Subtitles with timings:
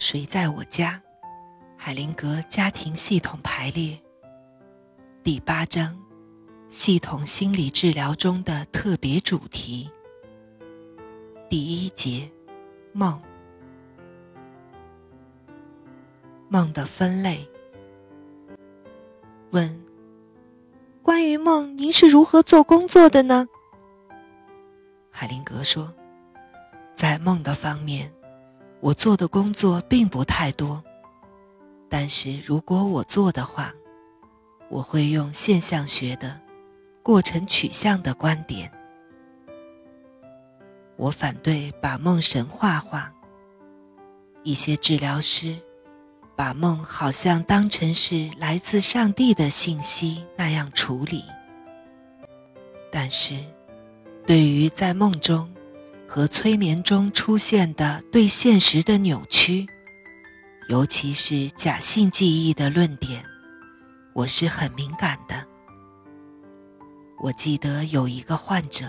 [0.00, 1.02] 谁在我家？
[1.76, 3.98] 海灵格家庭系统排列
[5.24, 6.00] 第八章：
[6.68, 9.90] 系统心理治疗中的特别主题。
[11.50, 12.30] 第一节：
[12.92, 13.20] 梦。
[16.48, 17.44] 梦的分类。
[19.50, 19.84] 问：
[21.02, 23.48] 关于梦，您是如何做工作的呢？
[25.10, 25.92] 海灵格说
[26.94, 28.12] ：“在梦的方面。”
[28.80, 30.82] 我做的工作并不太多，
[31.88, 33.74] 但是如果我做的话，
[34.70, 36.40] 我会用现象学的
[37.02, 38.70] 过程取向的观点。
[40.96, 43.12] 我反对把梦神话化。
[44.44, 45.56] 一些治疗师
[46.36, 51.24] 把梦好像当成是来自上帝的信息那样处理，
[52.92, 53.34] 但是
[54.24, 55.52] 对于在梦中。
[56.08, 59.66] 和催眠中出现的对现实的扭曲，
[60.70, 63.22] 尤其是假性记忆的论点，
[64.14, 65.46] 我是很敏感的。
[67.20, 68.86] 我记得有一个患者，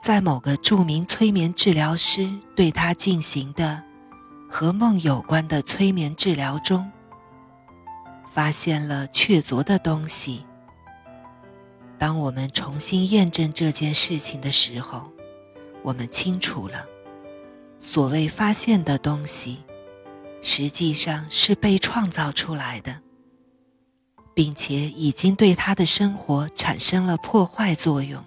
[0.00, 3.84] 在某个著名催眠治疗师对他进行的
[4.48, 6.90] 和梦有关的催眠治疗中，
[8.32, 10.46] 发现了确凿的东西。
[11.98, 15.12] 当我们重新验证这件事情的时候，
[15.88, 16.86] 我们清楚了，
[17.80, 19.64] 所谓发现的东西，
[20.42, 23.00] 实际上是被创造出来的，
[24.34, 28.22] 并且已经对他的生活产生了破坏作用。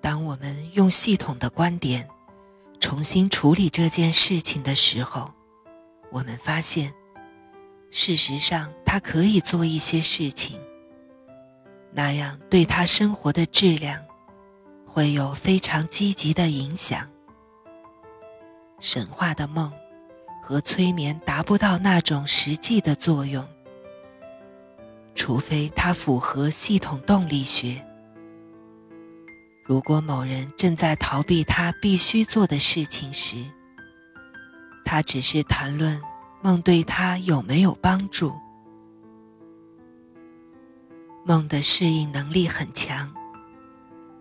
[0.00, 2.08] 当我们用系统的观点
[2.80, 5.30] 重新处理这件事情的时候，
[6.10, 6.92] 我们发现，
[7.92, 10.58] 事实上他可以做一些事情，
[11.92, 14.04] 那样对他生活的质量。
[14.88, 17.06] 会有非常积极的影响。
[18.80, 19.70] 神话的梦
[20.42, 23.46] 和催眠达不到那种实际的作用，
[25.14, 27.84] 除非它符合系统动力学。
[29.64, 33.36] 如果某人正在逃避他必须做的事情时，
[34.84, 36.00] 他只是谈论
[36.42, 38.32] 梦对他有没有帮助。
[41.26, 43.14] 梦的适应能力很强。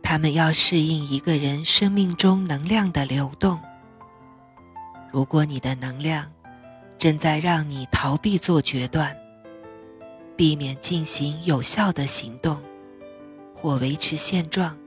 [0.10, 3.62] 他们要适应一个人生命中能量的流动。
[5.12, 6.32] 如果你的能量
[6.98, 9.18] 正在让你逃避做决断，
[10.38, 12.64] 避免进行有效的行动，
[13.54, 14.78] 或维持现状，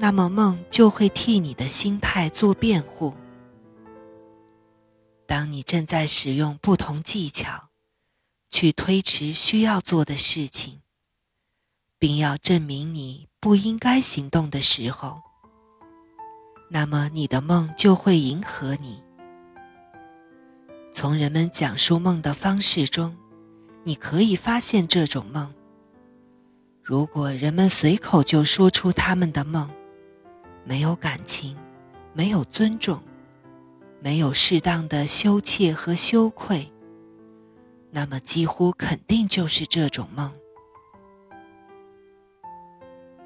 [0.00, 3.14] 那么梦就会替你的心态做辩护。
[5.28, 7.68] 当你正在使用不同技巧
[8.50, 10.80] 去推迟需要做的事情，
[12.00, 13.28] 并要证明你。
[13.42, 15.20] 不应该行动的时候，
[16.70, 19.02] 那么你的梦就会迎合你。
[20.92, 23.16] 从人们讲述梦的方式中，
[23.82, 25.52] 你可以发现这种梦。
[26.84, 29.68] 如果人们随口就说出他们的梦，
[30.64, 31.56] 没有感情，
[32.12, 33.02] 没有尊重，
[33.98, 36.72] 没有适当的羞怯和羞愧，
[37.90, 40.32] 那么几乎肯定就是这种梦。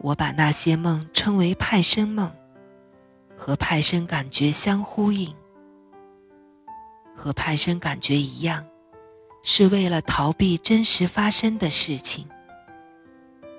[0.06, 2.32] 我把那些梦称为派生梦，
[3.36, 5.34] 和派生感觉相呼应，
[7.16, 8.64] 和派生感觉一样，
[9.42, 12.24] 是为了逃避真实发生的事情，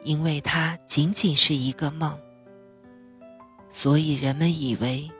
[0.06, 2.18] 因为它仅仅是一个梦，
[3.70, 5.12] 所以人们以为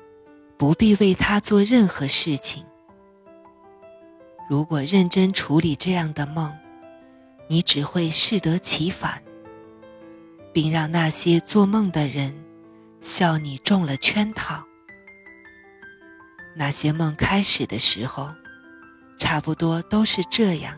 [0.58, 2.64] 不必为它做任何事情。
[4.50, 6.58] 如果认真处理这样的梦，
[7.50, 9.22] 你只会适得其反。
[10.58, 12.34] 并让那些做梦的人
[13.00, 14.64] 笑你中了圈套。
[16.56, 18.34] 那些梦开始的时候，
[19.20, 20.76] 差不多都是这样。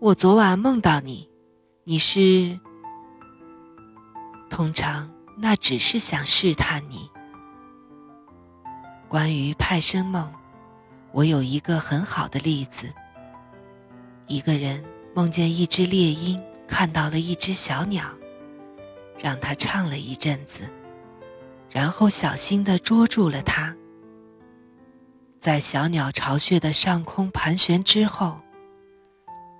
[0.00, 1.30] 我昨晚梦到你，
[1.84, 2.58] 你是……
[4.50, 5.08] 通常
[5.38, 7.08] 那只是想试探你。
[9.06, 10.34] 关于派生梦，
[11.12, 12.92] 我有一个很好的例子：
[14.26, 14.84] 一个人
[15.14, 16.42] 梦见一只猎鹰。
[16.66, 18.04] 看到了一只小鸟，
[19.18, 20.62] 让它唱了一阵子，
[21.70, 23.74] 然后小心地捉住了它。
[25.38, 28.40] 在小鸟巢穴的上空盘旋之后，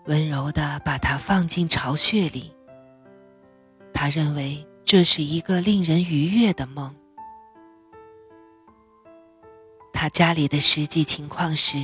[0.07, 2.53] 温柔地把它放进巢穴里。
[3.93, 6.95] 他认为这是一个令人愉悦的梦。
[9.93, 11.83] 他家里的实际情况是，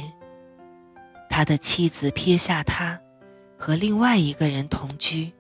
[1.31, 3.01] 他的妻子撇下他。
[3.65, 5.31] 和另外一个人同居，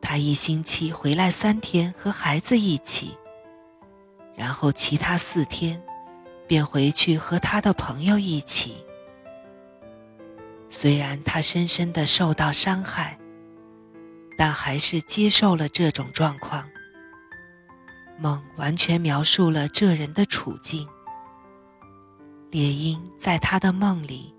[0.00, 3.18] 他一星期回来三天和孩子一起，
[4.36, 5.82] 然后其他四天
[6.46, 8.84] 便回去和他的朋友一起。
[10.68, 13.18] 虽然他深深的受到伤害，
[14.38, 16.70] 但还是接受了这种状况。
[18.20, 20.88] 梦完全描述了这人的处境。
[22.52, 24.32] 猎鹰在他的梦里，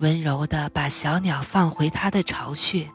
[0.00, 2.88] 温柔地把小鸟放回它的巢穴，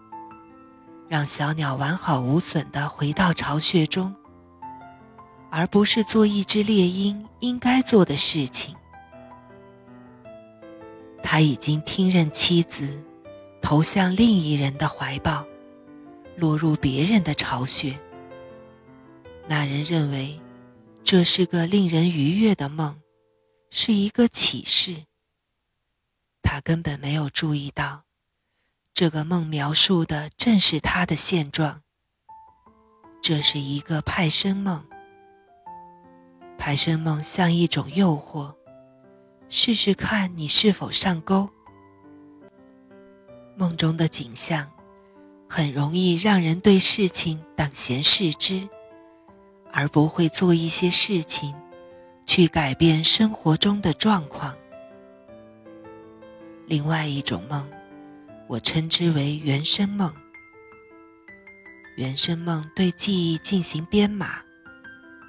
[1.10, 4.16] 让小鸟完好无损地回到巢穴中，
[5.52, 8.74] 而不是做一只猎鹰应该做的事情。
[11.22, 13.04] 他已经听任妻子
[13.62, 15.46] 投向另一人的怀抱，
[16.38, 17.98] 落入别人的巢穴。
[19.48, 20.40] 那人认为
[21.04, 22.96] 这是个令人愉悦的梦，
[23.72, 24.96] 是一个启示。
[26.54, 28.04] 他根本没有注意到，
[28.94, 31.82] 这个梦描述的正是他的现状。
[33.24, 34.86] 这是一个派生梦，
[36.56, 38.54] 派生梦像一种诱惑。
[39.50, 41.50] 试试看你是否上钩。
[43.58, 44.72] 梦中的景象
[45.50, 48.70] 很容易让人对事情等闲视之，
[49.72, 51.56] 而不会做一些事情
[52.28, 54.56] 去改变生活中的状况。
[56.66, 57.70] 另外一种梦，
[58.48, 60.14] 我称之为原生梦。
[61.98, 64.42] 原生梦对记忆进行编码，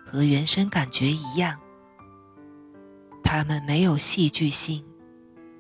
[0.07, 1.59] 和原生感觉一样。
[3.23, 4.85] 他们没有戏剧性，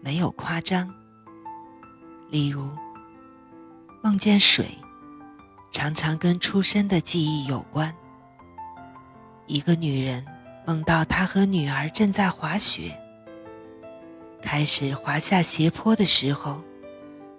[0.00, 0.88] 没有夸张。
[2.30, 2.70] 例如，
[4.02, 4.66] 梦见水，
[5.72, 7.94] 常常跟出生的记忆有关。
[9.46, 10.24] 一个女人
[10.66, 12.98] 梦到她和女儿正在滑雪，
[14.44, 16.62] 开始滑下斜坡的时候，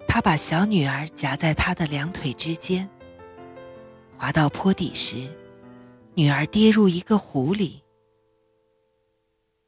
[0.08, 2.90] 他把小女儿夹在他的两腿之间。
[4.18, 5.16] 滑到坡底时，
[6.16, 7.84] 女儿跌入一个湖里。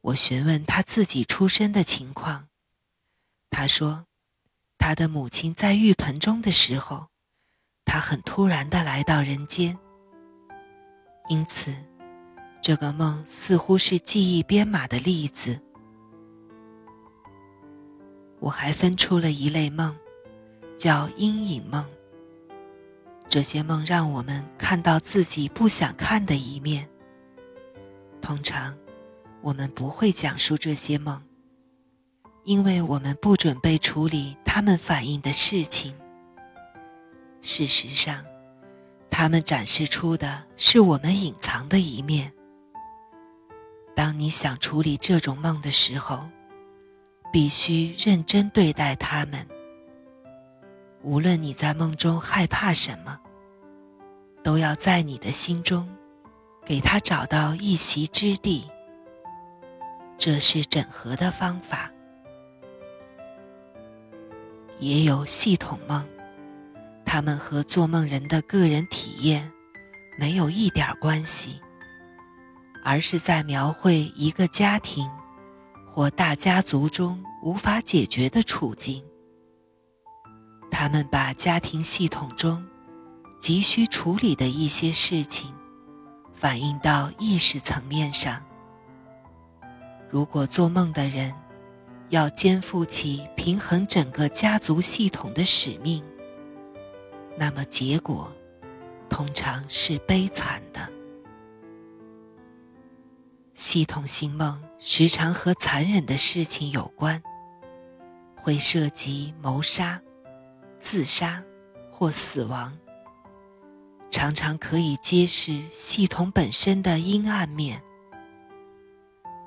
[0.00, 2.48] 我询问他自己出生的情况，
[3.50, 4.04] 他说，
[4.76, 7.06] 他的母亲在浴盆中的时候，
[7.84, 9.78] 他很突然的来到人间。
[11.28, 11.72] 因此，
[12.60, 15.62] 这个梦似乎是记忆编码的例子。
[18.40, 19.96] 我还分出了一类梦，
[20.76, 21.86] 叫阴影梦。
[23.28, 26.88] 这些梦让我们看到自己不想看的一面，
[28.20, 28.76] 通常。
[29.40, 31.22] 我们不会讲述这些梦，
[32.42, 35.94] 因为我们不准备处理他们反映的事情。
[37.40, 38.24] 事实上，
[39.08, 42.32] 他们展示出的是我们隐藏的一面。
[43.94, 46.28] 当你想处理这种梦的时候，
[47.32, 49.46] 必须认真对待他们。
[51.02, 53.18] 无论你在梦中害怕什么，
[54.42, 55.88] 都要在你的心中
[56.64, 58.64] 给他找到一席之地。
[60.18, 61.90] 这是整合的方法，
[64.78, 66.04] 也有系统梦，
[67.04, 69.52] 他们和做梦人的个人体验
[70.18, 71.60] 没有一点关系，
[72.84, 75.08] 而是在描绘一个家庭
[75.98, 79.02] 或大家族中无法解决的处境。
[80.70, 82.64] 他们把家庭系统中
[83.40, 85.52] 急需处理的一些事情
[86.32, 88.40] 反映到意识层面上。
[90.08, 91.34] 如果做梦的人
[92.10, 96.00] 要肩负起平衡整个家族系统的使命，
[97.36, 98.32] 那么结果
[99.10, 100.97] 通常是悲惨的。
[103.58, 107.20] 系统性梦时常和残忍的事情有关，
[108.36, 110.00] 会涉及谋杀、
[110.78, 111.42] 自杀
[111.90, 112.78] 或死亡，
[114.12, 117.82] 常常可以揭示系统本身的阴暗面。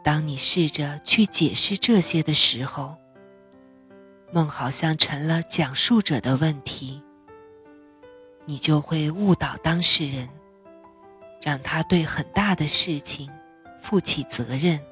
[0.03, 2.98] 当你试着去解释这些的时候，
[4.34, 7.01] 梦好像成了讲述者的问题，
[8.44, 10.27] 你就会误导当事人，
[11.41, 13.32] 让他对很大的事情
[13.81, 14.90] 负起责任。